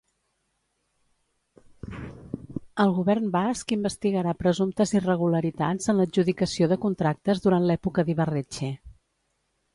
El 2.83 2.93
govern 2.95 3.29
basc 3.35 3.75
investigarà 3.77 4.33
presumptes 4.41 4.95
irregularitats 5.01 5.93
en 5.95 6.01
l'adjudicació 6.01 6.71
de 6.75 6.81
contractes 6.89 7.45
durant 7.47 7.69
l'època 7.71 8.09
d'Ibarretxe. 8.11 8.73